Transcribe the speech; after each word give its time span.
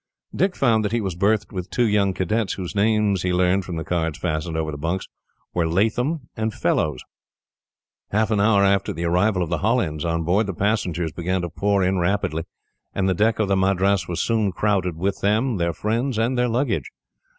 Dick 0.35 0.55
found 0.55 0.83
that 0.83 0.93
he 0.93 0.99
was 0.99 1.13
berthed 1.13 1.51
with 1.53 1.69
two 1.69 1.87
young 1.87 2.11
cadets, 2.15 2.53
whose 2.53 2.73
names, 2.73 3.21
he 3.21 3.31
learned 3.31 3.63
from 3.63 3.75
the 3.75 3.83
cards 3.83 4.17
fastened 4.17 4.57
over 4.57 4.71
the 4.71 4.75
bunks, 4.79 5.07
were 5.53 5.69
Latham 5.69 6.21
and 6.35 6.55
Fellows. 6.55 7.03
Half 8.09 8.31
an 8.31 8.39
hour 8.41 8.63
after 8.63 8.93
the 8.93 9.03
arrival 9.03 9.43
of 9.43 9.49
the 9.49 9.59
Hollands 9.59 10.03
on 10.03 10.23
board, 10.23 10.47
the 10.47 10.55
passengers 10.55 11.11
began 11.11 11.43
to 11.43 11.49
pour 11.51 11.83
in 11.83 11.99
rapidly, 11.99 12.45
and 12.95 13.07
the 13.07 13.13
deck 13.13 13.37
of 13.37 13.47
the 13.47 13.55
Madras 13.55 14.07
was 14.07 14.19
soon 14.19 14.51
crowded 14.51 14.97
with 14.97 15.19
them, 15.21 15.57
their 15.57 15.71
friends, 15.71 16.17
and 16.17 16.35
their 16.35 16.47
luggage. 16.49 16.89